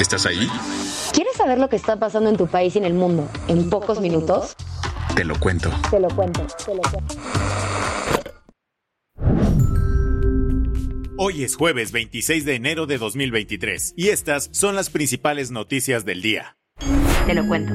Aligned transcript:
¿Estás 0.00 0.26
ahí? 0.26 0.48
¿Quieres 1.12 1.34
saber 1.36 1.58
lo 1.58 1.68
que 1.68 1.74
está 1.74 1.96
pasando 1.96 2.30
en 2.30 2.36
tu 2.36 2.46
país 2.46 2.76
y 2.76 2.78
en 2.78 2.84
el 2.84 2.94
mundo 2.94 3.28
en, 3.48 3.68
pocos, 3.68 4.00
minutos? 4.00 4.54
Te 5.16 5.24
lo 5.24 5.38
cuento. 5.40 5.72
Te 5.90 5.98
lo 5.98 6.08
cuento, 6.08 6.46
te 6.64 6.74
lo 6.74 6.82
cuento. 6.82 7.14
Hoy 11.18 11.42
es 11.42 11.56
jueves 11.56 11.90
26 11.90 12.44
de 12.44 12.54
enero 12.54 12.86
de 12.86 12.98
2023 12.98 13.94
y 13.96 14.10
estas 14.10 14.48
son 14.52 14.76
las 14.76 14.88
principales 14.88 15.50
noticias 15.50 16.04
del 16.04 16.22
día. 16.22 16.56
Te 17.26 17.34
lo 17.34 17.44
cuento. 17.48 17.72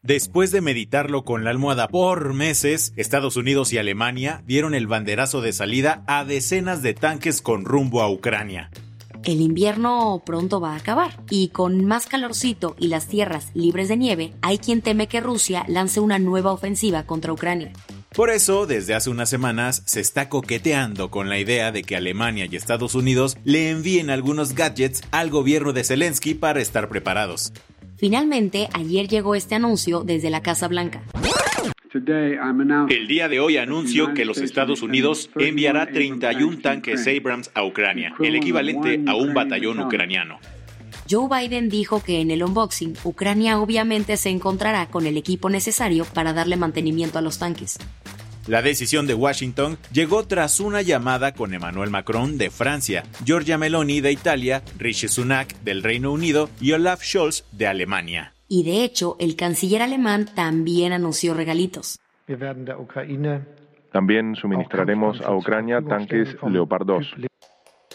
Después 0.00 0.50
de 0.50 0.62
meditarlo 0.62 1.24
con 1.24 1.44
la 1.44 1.50
almohada 1.50 1.88
por 1.88 2.32
meses, 2.32 2.94
Estados 2.96 3.36
Unidos 3.36 3.70
y 3.74 3.78
Alemania 3.78 4.42
dieron 4.46 4.74
el 4.74 4.86
banderazo 4.86 5.42
de 5.42 5.52
salida 5.52 6.04
a 6.06 6.24
decenas 6.24 6.80
de 6.80 6.94
tanques 6.94 7.42
con 7.42 7.66
rumbo 7.66 8.00
a 8.00 8.10
Ucrania. 8.10 8.70
El 9.26 9.40
invierno 9.40 10.22
pronto 10.24 10.60
va 10.60 10.74
a 10.74 10.76
acabar 10.76 11.18
y 11.30 11.48
con 11.48 11.84
más 11.84 12.06
calorcito 12.06 12.76
y 12.78 12.86
las 12.86 13.08
tierras 13.08 13.48
libres 13.54 13.88
de 13.88 13.96
nieve, 13.96 14.32
hay 14.40 14.58
quien 14.58 14.82
teme 14.82 15.08
que 15.08 15.20
Rusia 15.20 15.64
lance 15.66 15.98
una 15.98 16.20
nueva 16.20 16.52
ofensiva 16.52 17.06
contra 17.06 17.32
Ucrania. 17.32 17.72
Por 18.14 18.30
eso, 18.30 18.66
desde 18.66 18.94
hace 18.94 19.10
unas 19.10 19.28
semanas 19.28 19.82
se 19.84 19.98
está 19.98 20.28
coqueteando 20.28 21.10
con 21.10 21.28
la 21.28 21.40
idea 21.40 21.72
de 21.72 21.82
que 21.82 21.96
Alemania 21.96 22.46
y 22.48 22.54
Estados 22.54 22.94
Unidos 22.94 23.36
le 23.42 23.70
envíen 23.70 24.10
algunos 24.10 24.54
gadgets 24.54 25.02
al 25.10 25.28
gobierno 25.28 25.72
de 25.72 25.82
Zelensky 25.82 26.34
para 26.34 26.60
estar 26.60 26.88
preparados. 26.88 27.52
Finalmente, 27.96 28.68
ayer 28.74 29.08
llegó 29.08 29.34
este 29.34 29.56
anuncio 29.56 30.04
desde 30.04 30.30
la 30.30 30.40
Casa 30.40 30.68
Blanca. 30.68 31.02
El 32.88 33.06
día 33.06 33.28
de 33.28 33.40
hoy 33.40 33.56
anuncio 33.56 34.14
que 34.14 34.24
los 34.24 34.38
Estados 34.38 34.82
Unidos 34.82 35.30
enviará 35.36 35.86
31 35.86 36.58
tanques 36.58 37.06
Abrams 37.06 37.50
a 37.54 37.64
Ucrania, 37.64 38.14
el 38.20 38.36
equivalente 38.36 39.02
a 39.06 39.14
un 39.14 39.34
batallón 39.34 39.80
ucraniano. 39.80 40.38
Joe 41.08 41.28
Biden 41.28 41.68
dijo 41.68 42.02
que 42.02 42.20
en 42.20 42.30
el 42.30 42.42
unboxing, 42.42 42.94
Ucrania 43.04 43.60
obviamente 43.60 44.16
se 44.16 44.28
encontrará 44.28 44.86
con 44.86 45.06
el 45.06 45.16
equipo 45.16 45.48
necesario 45.48 46.04
para 46.04 46.32
darle 46.32 46.56
mantenimiento 46.56 47.18
a 47.18 47.22
los 47.22 47.38
tanques. 47.38 47.78
La 48.46 48.62
decisión 48.62 49.08
de 49.08 49.14
Washington 49.14 49.76
llegó 49.92 50.24
tras 50.24 50.60
una 50.60 50.80
llamada 50.82 51.34
con 51.34 51.52
Emmanuel 51.52 51.90
Macron 51.90 52.38
de 52.38 52.50
Francia, 52.50 53.04
Giorgia 53.24 53.58
Meloni 53.58 54.00
de 54.00 54.12
Italia, 54.12 54.62
Rishi 54.78 55.08
Sunak 55.08 55.52
del 55.62 55.82
Reino 55.82 56.12
Unido 56.12 56.48
y 56.60 56.72
Olaf 56.72 57.02
Scholz 57.02 57.44
de 57.50 57.66
Alemania. 57.66 58.35
Y 58.48 58.62
de 58.62 58.84
hecho, 58.84 59.16
el 59.18 59.36
canciller 59.36 59.82
alemán 59.82 60.26
también 60.34 60.92
anunció 60.92 61.34
regalitos. 61.34 61.98
También 63.92 64.36
suministraremos 64.36 65.20
a 65.22 65.34
Ucrania 65.34 65.80
tanques 65.82 66.36
Leopard 66.48 66.86
2. 66.86 67.14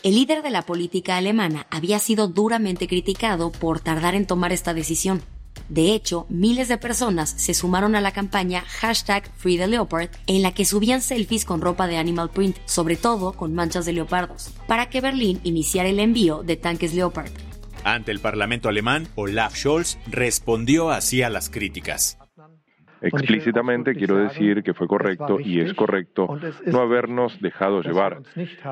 El 0.04 0.16
líder 0.16 0.42
de 0.42 0.50
la 0.50 0.64
política 0.64 1.18
alemana 1.18 1.68
había 1.70 2.00
sido 2.00 2.28
duramente 2.28 2.88
criticado 2.88 3.52
por 3.52 3.80
tardar 3.80 4.16
en 4.16 4.26
tomar 4.26 4.52
esta 4.52 4.74
decisión. 4.74 5.22
De 5.70 5.94
hecho, 5.94 6.26
miles 6.28 6.68
de 6.68 6.78
personas 6.78 7.30
se 7.30 7.54
sumaron 7.54 7.96
a 7.96 8.02
la 8.02 8.12
campaña 8.12 8.62
hashtag 8.62 9.32
Free 9.38 9.58
the 9.58 9.68
Leopard, 9.68 10.10
en 10.28 10.42
la 10.42 10.54
que 10.54 10.66
subían 10.66 11.02
selfies 11.02 11.46
con 11.46 11.62
ropa 11.62 11.88
de 11.88 11.98
animal 11.98 12.30
print, 12.30 12.58
sobre 12.66 12.96
todo 12.96 13.34
con 13.34 13.54
manchas 13.54 13.86
de 13.86 13.94
leopardos, 13.94 14.52
para 14.68 14.90
que 14.90 15.02
Berlín 15.02 15.40
iniciara 15.44 15.88
el 15.88 16.00
envío 16.00 16.44
de 16.44 16.58
tanques 16.58 16.94
Leopard. 16.94 17.32
Ante 17.84 18.12
el 18.12 18.20
Parlamento 18.20 18.70
alemán, 18.70 19.08
Olaf 19.16 19.56
Scholz 19.56 19.98
respondió 20.10 20.92
así 20.92 21.24
a 21.24 21.30
las 21.30 21.50
críticas. 21.50 22.18
Explícitamente 23.02 23.96
quiero 23.96 24.18
decir 24.18 24.62
que 24.62 24.76
fue 24.76 24.88
correcto 24.88 25.40
y 25.40 25.60
es 25.60 25.74
correcto 25.74 26.38
no 26.68 26.82
habernos 26.82 27.42
dejado 27.42 27.82
llevar 27.82 28.22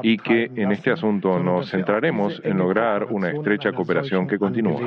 y 0.04 0.18
que 0.18 0.44
en 0.56 0.72
este 0.72 0.92
asunto 0.92 1.40
nos 1.40 1.72
centraremos 1.72 2.40
en 2.44 2.60
lograr 2.60 3.06
una 3.06 3.32
estrecha 3.32 3.72
cooperación 3.72 4.28
que 4.28 4.38
continúa. 4.38 4.82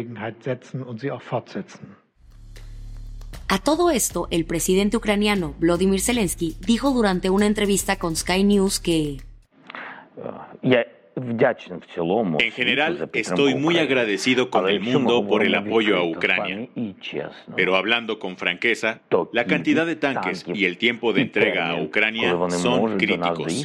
A 3.49 3.59
todo 3.59 3.91
esto, 3.91 4.29
el 4.31 4.45
presidente 4.47 4.97
ucraniano 4.97 5.55
Volodymyr 5.59 6.01
Zelensky 6.01 6.57
dijo 6.65 6.93
durante 6.93 7.29
una 7.29 7.47
entrevista 7.47 7.97
con 7.97 8.15
Sky 8.15 8.45
News 8.45 8.79
que 8.79 9.19
En 11.15 12.53
general, 12.53 13.11
estoy 13.13 13.55
muy 13.55 13.79
agradecido 13.79 14.51
con 14.51 14.69
el 14.69 14.81
mundo 14.81 15.27
por 15.27 15.45
el 15.45 15.55
apoyo 15.55 15.97
a 15.99 16.05
Ucrania. 16.05 16.69
Pero 17.55 17.77
hablando 17.77 18.19
con 18.19 18.37
franqueza, 18.37 19.01
la 19.33 19.45
cantidad 19.45 19.87
de 19.87 19.97
tanques 19.97 20.45
y 20.47 20.65
el 20.65 20.79
tiempo 20.79 21.13
de 21.13 21.23
entrega 21.23 21.71
a 21.71 21.83
Ucrania 21.83 22.37
son 22.51 22.97
críticos. 22.97 23.65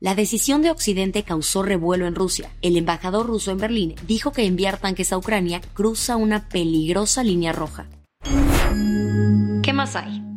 La 0.00 0.16
decisión 0.16 0.62
de 0.62 0.70
Occidente 0.72 1.22
causó 1.22 1.62
revuelo 1.62 2.06
en 2.06 2.16
Rusia. 2.16 2.50
El 2.60 2.76
embajador 2.76 3.26
ruso 3.26 3.52
en 3.52 3.58
Berlín 3.58 3.94
dijo 4.04 4.32
que 4.32 4.44
enviar 4.44 4.78
tanques 4.78 5.12
a 5.12 5.18
Ucrania 5.18 5.60
cruza 5.74 6.16
una 6.16 6.48
peligrosa 6.48 7.22
línea 7.22 7.52
roja. 7.52 7.86
¿Qué 9.62 9.72
más 9.72 9.94
hay? 9.94 10.31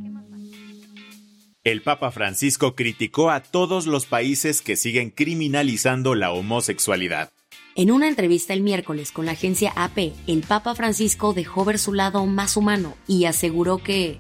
El 1.66 1.82
Papa 1.82 2.12
Francisco 2.12 2.76
criticó 2.76 3.32
a 3.32 3.40
todos 3.40 3.88
los 3.88 4.06
países 4.06 4.62
que 4.62 4.76
siguen 4.76 5.10
criminalizando 5.10 6.14
la 6.14 6.32
homosexualidad. 6.32 7.32
En 7.74 7.90
una 7.90 8.08
entrevista 8.08 8.54
el 8.54 8.62
miércoles 8.62 9.12
con 9.12 9.26
la 9.26 9.32
agencia 9.32 9.74
AP, 9.76 10.14
el 10.28 10.44
Papa 10.48 10.76
Francisco 10.76 11.34
dejó 11.34 11.66
ver 11.66 11.80
su 11.80 11.92
lado 11.92 12.24
más 12.28 12.56
humano 12.56 12.94
y 13.08 13.26
aseguró 13.26 13.80
que 13.80 14.20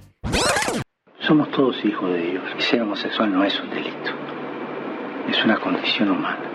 Somos 1.20 1.52
todos 1.52 1.76
hijos 1.86 2.14
de 2.14 2.32
Dios 2.32 2.44
y 2.58 2.62
ser 2.64 2.82
homosexual 2.82 3.32
no 3.32 3.44
es 3.44 3.60
un 3.60 3.70
delito, 3.70 4.10
es 5.30 5.46
una 5.46 5.60
condición 5.60 6.10
humana. 6.10 6.55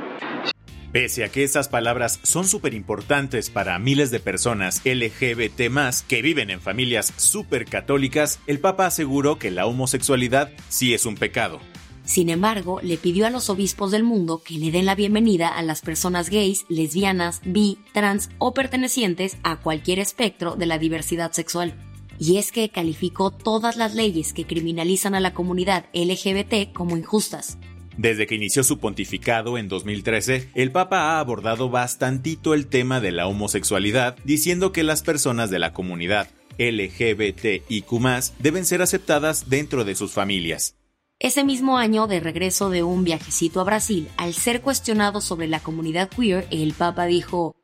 Pese 0.92 1.22
a 1.22 1.28
que 1.28 1.44
esas 1.44 1.68
palabras 1.68 2.18
son 2.24 2.48
súper 2.48 2.74
importantes 2.74 3.48
para 3.48 3.78
miles 3.78 4.10
de 4.10 4.18
personas 4.18 4.82
LGBT 4.84 5.70
que 6.08 6.20
viven 6.20 6.50
en 6.50 6.60
familias 6.60 7.12
súper 7.16 7.64
católicas, 7.66 8.40
el 8.48 8.58
Papa 8.58 8.86
aseguró 8.86 9.38
que 9.38 9.52
la 9.52 9.66
homosexualidad 9.66 10.50
sí 10.68 10.92
es 10.92 11.06
un 11.06 11.14
pecado. 11.14 11.60
Sin 12.04 12.28
embargo, 12.28 12.80
le 12.82 12.96
pidió 12.96 13.28
a 13.28 13.30
los 13.30 13.50
obispos 13.50 13.92
del 13.92 14.02
mundo 14.02 14.42
que 14.44 14.54
le 14.54 14.72
den 14.72 14.84
la 14.84 14.96
bienvenida 14.96 15.46
a 15.46 15.62
las 15.62 15.80
personas 15.80 16.28
gays, 16.28 16.64
lesbianas, 16.68 17.40
bi, 17.44 17.78
trans 17.92 18.28
o 18.38 18.52
pertenecientes 18.52 19.36
a 19.44 19.60
cualquier 19.60 20.00
espectro 20.00 20.56
de 20.56 20.66
la 20.66 20.78
diversidad 20.78 21.30
sexual. 21.30 21.72
Y 22.18 22.38
es 22.38 22.50
que 22.50 22.68
calificó 22.68 23.30
todas 23.30 23.76
las 23.76 23.94
leyes 23.94 24.32
que 24.32 24.44
criminalizan 24.44 25.14
a 25.14 25.20
la 25.20 25.34
comunidad 25.34 25.86
LGBT 25.94 26.72
como 26.72 26.96
injustas. 26.96 27.58
Desde 28.00 28.26
que 28.26 28.34
inició 28.34 28.64
su 28.64 28.78
pontificado 28.78 29.58
en 29.58 29.68
2013, 29.68 30.48
el 30.54 30.72
Papa 30.72 31.00
ha 31.00 31.20
abordado 31.20 31.68
bastantito 31.68 32.54
el 32.54 32.66
tema 32.66 32.98
de 32.98 33.12
la 33.12 33.26
homosexualidad, 33.26 34.16
diciendo 34.24 34.72
que 34.72 34.84
las 34.84 35.02
personas 35.02 35.50
de 35.50 35.58
la 35.58 35.74
comunidad 35.74 36.26
LGBTIQ 36.56 37.90
deben 38.38 38.64
ser 38.64 38.80
aceptadas 38.80 39.50
dentro 39.50 39.84
de 39.84 39.94
sus 39.96 40.12
familias. 40.12 40.76
Ese 41.18 41.44
mismo 41.44 41.76
año, 41.76 42.06
de 42.06 42.20
regreso 42.20 42.70
de 42.70 42.82
un 42.82 43.04
viajecito 43.04 43.60
a 43.60 43.64
Brasil, 43.64 44.08
al 44.16 44.32
ser 44.32 44.62
cuestionado 44.62 45.20
sobre 45.20 45.46
la 45.46 45.60
comunidad 45.60 46.08
queer, 46.08 46.46
el 46.50 46.72
Papa 46.72 47.04
dijo, 47.04 47.54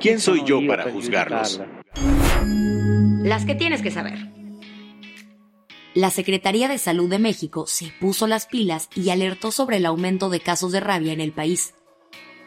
¿Quién 0.00 0.20
soy 0.20 0.42
yo 0.46 0.66
para 0.66 0.90
juzgarlos? 0.90 1.60
Las 3.22 3.44
que 3.44 3.54
tienes 3.54 3.82
que 3.82 3.90
saber. 3.90 4.31
La 5.94 6.10
Secretaría 6.10 6.68
de 6.68 6.78
Salud 6.78 7.10
de 7.10 7.18
México 7.18 7.66
se 7.66 7.92
puso 8.00 8.26
las 8.26 8.46
pilas 8.46 8.88
y 8.94 9.10
alertó 9.10 9.52
sobre 9.52 9.76
el 9.76 9.84
aumento 9.84 10.30
de 10.30 10.40
casos 10.40 10.72
de 10.72 10.80
rabia 10.80 11.12
en 11.12 11.20
el 11.20 11.32
país. 11.32 11.74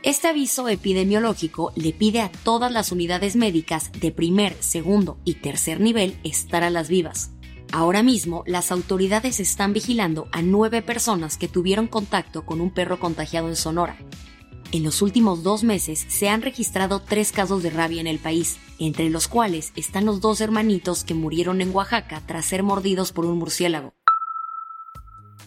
Este 0.01 0.27
aviso 0.27 0.67
epidemiológico 0.67 1.71
le 1.75 1.93
pide 1.93 2.21
a 2.21 2.31
todas 2.31 2.71
las 2.71 2.91
unidades 2.91 3.35
médicas 3.35 3.91
de 3.91 4.11
primer, 4.11 4.55
segundo 4.61 5.19
y 5.25 5.35
tercer 5.35 5.79
nivel 5.79 6.19
estar 6.23 6.63
a 6.63 6.71
las 6.71 6.89
vivas. 6.89 7.33
Ahora 7.71 8.01
mismo, 8.01 8.43
las 8.47 8.71
autoridades 8.71 9.39
están 9.39 9.73
vigilando 9.73 10.27
a 10.31 10.41
nueve 10.41 10.81
personas 10.81 11.37
que 11.37 11.47
tuvieron 11.47 11.87
contacto 11.87 12.47
con 12.47 12.61
un 12.61 12.71
perro 12.71 12.99
contagiado 12.99 13.47
en 13.47 13.55
Sonora. 13.55 13.95
En 14.75 14.83
los 14.83 15.01
últimos 15.01 15.41
dos 15.41 15.63
meses 15.63 16.05
se 16.09 16.27
han 16.27 16.41
registrado 16.41 16.99
tres 16.99 17.31
casos 17.31 17.63
de 17.63 17.69
rabia 17.69 18.01
en 18.01 18.07
el 18.07 18.19
país, 18.19 18.59
entre 18.77 19.09
los 19.09 19.29
cuales 19.29 19.71
están 19.77 20.03
los 20.03 20.19
dos 20.19 20.41
hermanitos 20.41 21.05
que 21.05 21.13
murieron 21.13 21.61
en 21.61 21.73
Oaxaca 21.73 22.21
tras 22.25 22.47
ser 22.47 22.61
mordidos 22.61 23.13
por 23.13 23.25
un 23.25 23.37
murciélago. 23.37 23.93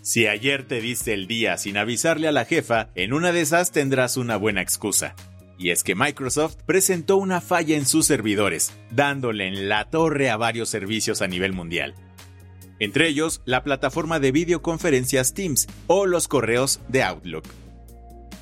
Si 0.00 0.26
ayer 0.26 0.66
te 0.66 0.80
diste 0.80 1.12
el 1.12 1.26
día 1.26 1.58
sin 1.58 1.76
avisarle 1.76 2.26
a 2.26 2.32
la 2.32 2.46
jefa, 2.46 2.88
en 2.94 3.12
una 3.12 3.30
de 3.30 3.42
esas 3.42 3.70
tendrás 3.70 4.16
una 4.16 4.38
buena 4.38 4.62
excusa. 4.62 5.14
Y 5.58 5.72
es 5.72 5.84
que 5.84 5.94
Microsoft 5.94 6.56
presentó 6.64 7.18
una 7.18 7.42
falla 7.42 7.76
en 7.76 7.84
sus 7.84 8.06
servidores, 8.06 8.72
dándole 8.90 9.46
en 9.46 9.68
la 9.68 9.90
torre 9.90 10.30
a 10.30 10.38
varios 10.38 10.70
servicios 10.70 11.20
a 11.20 11.26
nivel 11.26 11.52
mundial. 11.52 11.94
Entre 12.78 13.08
ellos, 13.08 13.42
la 13.44 13.62
plataforma 13.62 14.20
de 14.20 14.32
videoconferencias 14.32 15.34
Teams 15.34 15.66
o 15.86 16.06
los 16.06 16.28
correos 16.28 16.80
de 16.88 17.02
Outlook. 17.02 17.44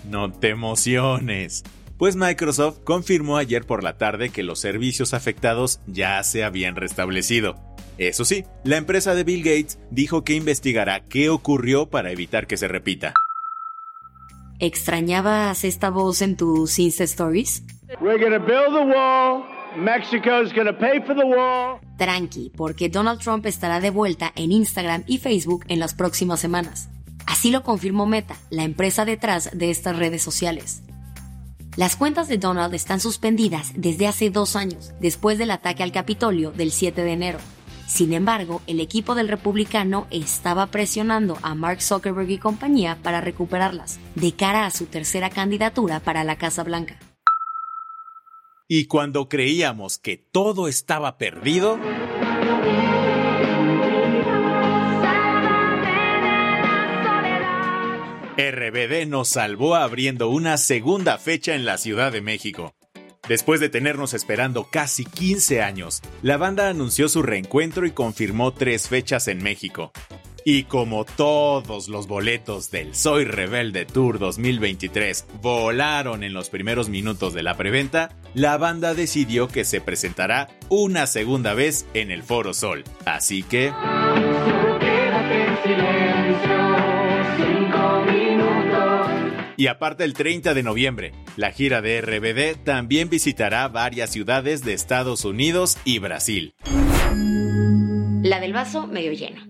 No 0.08 0.30
te 0.30 0.50
emociones, 0.50 1.64
pues 1.98 2.14
Microsoft 2.14 2.78
confirmó 2.84 3.38
ayer 3.38 3.66
por 3.66 3.82
la 3.82 3.98
tarde 3.98 4.30
que 4.30 4.44
los 4.44 4.60
servicios 4.60 5.14
afectados 5.14 5.80
ya 5.86 6.22
se 6.22 6.44
habían 6.44 6.76
restablecido. 6.76 7.56
Eso 7.98 8.24
sí, 8.24 8.44
la 8.62 8.76
empresa 8.76 9.14
de 9.14 9.24
Bill 9.24 9.42
Gates 9.42 9.78
dijo 9.90 10.22
que 10.22 10.34
investigará 10.34 11.00
qué 11.00 11.28
ocurrió 11.28 11.86
para 11.86 12.12
evitar 12.12 12.46
que 12.46 12.56
se 12.56 12.68
repita. 12.68 13.14
¿Extrañabas 14.60 15.64
esta 15.64 15.90
voz 15.90 16.22
en 16.22 16.36
tus 16.36 16.78
Insta 16.78 17.04
Stories? 17.04 17.64
Tranqui, 21.98 22.52
porque 22.56 22.88
Donald 22.88 23.20
Trump 23.20 23.44
estará 23.46 23.80
de 23.80 23.90
vuelta 23.90 24.32
en 24.36 24.52
Instagram 24.52 25.02
y 25.06 25.18
Facebook 25.18 25.64
en 25.68 25.80
las 25.80 25.94
próximas 25.94 26.40
semanas. 26.40 26.90
Así 27.26 27.50
lo 27.50 27.62
confirmó 27.62 28.06
Meta, 28.06 28.36
la 28.50 28.64
empresa 28.64 29.04
detrás 29.04 29.50
de 29.52 29.70
estas 29.70 29.96
redes 29.96 30.22
sociales. 30.22 30.82
Las 31.76 31.96
cuentas 31.96 32.28
de 32.28 32.38
Donald 32.38 32.74
están 32.74 33.00
suspendidas 33.00 33.72
desde 33.74 34.06
hace 34.06 34.30
dos 34.30 34.56
años, 34.56 34.94
después 34.98 35.36
del 35.36 35.50
ataque 35.50 35.82
al 35.82 35.92
Capitolio 35.92 36.50
del 36.50 36.72
7 36.72 37.02
de 37.02 37.12
enero. 37.12 37.38
Sin 37.86 38.14
embargo, 38.14 38.62
el 38.66 38.80
equipo 38.80 39.14
del 39.14 39.28
republicano 39.28 40.06
estaba 40.10 40.68
presionando 40.68 41.38
a 41.42 41.54
Mark 41.54 41.82
Zuckerberg 41.82 42.30
y 42.30 42.38
compañía 42.38 42.98
para 43.02 43.20
recuperarlas, 43.20 44.00
de 44.14 44.32
cara 44.32 44.64
a 44.64 44.70
su 44.70 44.86
tercera 44.86 45.28
candidatura 45.28 46.00
para 46.00 46.24
la 46.24 46.36
Casa 46.36 46.64
Blanca. 46.64 46.98
Y 48.68 48.86
cuando 48.86 49.28
creíamos 49.28 49.98
que 49.98 50.16
todo 50.16 50.68
estaba 50.68 51.18
perdido... 51.18 51.78
RBD 58.38 59.06
nos 59.06 59.30
salvó 59.30 59.76
abriendo 59.76 60.28
una 60.28 60.58
segunda 60.58 61.16
fecha 61.16 61.54
en 61.54 61.64
la 61.64 61.78
Ciudad 61.78 62.12
de 62.12 62.20
México. 62.20 62.74
Después 63.26 63.60
de 63.60 63.70
tenernos 63.70 64.12
esperando 64.12 64.68
casi 64.70 65.06
15 65.06 65.62
años, 65.62 66.02
la 66.20 66.36
banda 66.36 66.68
anunció 66.68 67.08
su 67.08 67.22
reencuentro 67.22 67.86
y 67.86 67.92
confirmó 67.92 68.52
tres 68.52 68.88
fechas 68.88 69.28
en 69.28 69.42
México. 69.42 69.90
Y 70.44 70.64
como 70.64 71.06
todos 71.06 71.88
los 71.88 72.06
boletos 72.06 72.70
del 72.70 72.94
Soy 72.94 73.24
Rebelde 73.24 73.86
Tour 73.86 74.18
2023 74.18 75.26
volaron 75.40 76.22
en 76.22 76.34
los 76.34 76.50
primeros 76.50 76.90
minutos 76.90 77.32
de 77.32 77.42
la 77.42 77.56
preventa, 77.56 78.10
la 78.34 78.58
banda 78.58 78.92
decidió 78.92 79.48
que 79.48 79.64
se 79.64 79.80
presentará 79.80 80.48
una 80.68 81.06
segunda 81.06 81.54
vez 81.54 81.86
en 81.94 82.10
el 82.10 82.22
Foro 82.22 82.52
Sol. 82.52 82.84
Así 83.06 83.42
que... 83.42 83.72
Y 89.66 89.68
aparte 89.68 90.04
el 90.04 90.14
30 90.14 90.54
de 90.54 90.62
noviembre, 90.62 91.12
la 91.36 91.50
gira 91.50 91.82
de 91.82 92.00
RBD 92.00 92.62
también 92.62 93.10
visitará 93.10 93.66
varias 93.66 94.10
ciudades 94.10 94.62
de 94.62 94.74
Estados 94.74 95.24
Unidos 95.24 95.76
y 95.84 95.98
Brasil. 95.98 96.54
La 98.22 98.38
del 98.38 98.52
vaso 98.52 98.86
medio 98.86 99.10
lleno. 99.10 99.42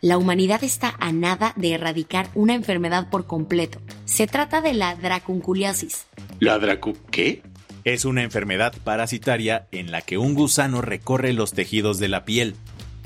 La 0.00 0.16
humanidad 0.16 0.62
está 0.62 0.94
a 1.00 1.10
nada 1.10 1.54
de 1.56 1.72
erradicar 1.72 2.28
una 2.36 2.54
enfermedad 2.54 3.10
por 3.10 3.26
completo. 3.26 3.80
Se 4.04 4.28
trata 4.28 4.60
de 4.60 4.74
la 4.74 4.94
dracunculiasis. 4.94 6.06
¿La 6.38 6.60
dracu 6.60 6.96
qué? 7.10 7.42
Es 7.82 8.04
una 8.04 8.22
enfermedad 8.22 8.74
parasitaria 8.84 9.66
en 9.72 9.90
la 9.90 10.02
que 10.02 10.18
un 10.18 10.34
gusano 10.34 10.82
recorre 10.82 11.32
los 11.32 11.52
tejidos 11.52 11.98
de 11.98 12.06
la 12.06 12.24
piel. 12.24 12.54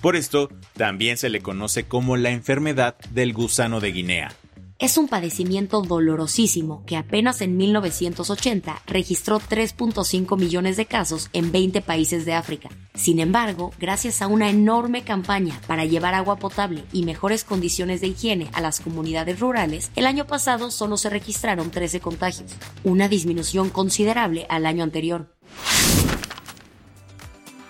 Por 0.02 0.16
esto, 0.16 0.50
también 0.76 1.16
se 1.16 1.30
le 1.30 1.40
conoce 1.40 1.84
como 1.84 2.18
la 2.18 2.28
enfermedad 2.28 2.96
del 3.10 3.32
gusano 3.32 3.80
de 3.80 3.92
Guinea. 3.92 4.34
Es 4.80 4.96
un 4.96 5.08
padecimiento 5.08 5.82
dolorosísimo 5.82 6.84
que 6.86 6.96
apenas 6.96 7.40
en 7.40 7.56
1980 7.56 8.80
registró 8.86 9.40
3.5 9.40 10.38
millones 10.38 10.76
de 10.76 10.86
casos 10.86 11.30
en 11.32 11.50
20 11.50 11.80
países 11.82 12.24
de 12.24 12.34
África. 12.34 12.68
Sin 12.94 13.18
embargo, 13.18 13.72
gracias 13.80 14.22
a 14.22 14.28
una 14.28 14.50
enorme 14.50 15.02
campaña 15.02 15.60
para 15.66 15.84
llevar 15.84 16.14
agua 16.14 16.36
potable 16.36 16.84
y 16.92 17.02
mejores 17.02 17.42
condiciones 17.42 18.00
de 18.00 18.06
higiene 18.06 18.50
a 18.52 18.60
las 18.60 18.78
comunidades 18.78 19.40
rurales, 19.40 19.90
el 19.96 20.06
año 20.06 20.28
pasado 20.28 20.70
solo 20.70 20.96
se 20.96 21.10
registraron 21.10 21.72
13 21.72 21.98
contagios, 21.98 22.52
una 22.84 23.08
disminución 23.08 23.70
considerable 23.70 24.46
al 24.48 24.64
año 24.64 24.84
anterior. 24.84 25.37